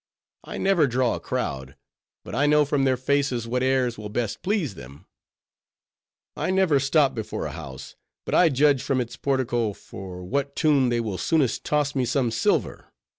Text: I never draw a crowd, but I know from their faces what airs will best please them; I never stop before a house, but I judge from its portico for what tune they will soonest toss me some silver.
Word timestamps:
I 0.43 0.57
never 0.57 0.87
draw 0.87 1.13
a 1.13 1.19
crowd, 1.19 1.75
but 2.23 2.33
I 2.33 2.47
know 2.47 2.65
from 2.65 2.85
their 2.85 2.97
faces 2.97 3.47
what 3.47 3.61
airs 3.61 3.99
will 3.99 4.09
best 4.09 4.41
please 4.41 4.73
them; 4.73 5.05
I 6.35 6.49
never 6.49 6.79
stop 6.79 7.13
before 7.13 7.45
a 7.45 7.51
house, 7.51 7.95
but 8.25 8.33
I 8.33 8.49
judge 8.49 8.81
from 8.81 8.99
its 8.99 9.15
portico 9.15 9.73
for 9.73 10.23
what 10.23 10.55
tune 10.55 10.89
they 10.89 11.01
will 11.01 11.19
soonest 11.19 11.63
toss 11.63 11.93
me 11.93 12.05
some 12.05 12.31
silver. 12.31 12.91